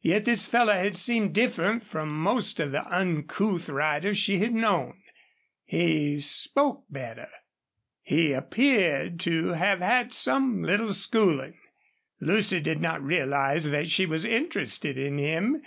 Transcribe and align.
Yet 0.00 0.24
this 0.24 0.44
fellow 0.44 0.72
had 0.72 0.96
seemed 0.96 1.34
different 1.36 1.84
from 1.84 2.08
most 2.08 2.58
of 2.58 2.72
the 2.72 2.84
uncouth 2.92 3.68
riders 3.68 4.18
she 4.18 4.38
had 4.38 4.52
known. 4.52 5.00
He 5.64 6.18
spoke 6.20 6.86
better. 6.90 7.28
He 8.02 8.32
appeared 8.32 9.20
to 9.20 9.50
have 9.52 9.78
had 9.78 10.12
some 10.12 10.64
little 10.64 10.92
schooling. 10.92 11.56
Lucy 12.18 12.58
did 12.58 12.80
not 12.80 13.00
realize 13.04 13.66
that 13.66 13.86
she 13.86 14.04
was 14.04 14.24
interested 14.24 14.98
in 14.98 15.18
him. 15.18 15.62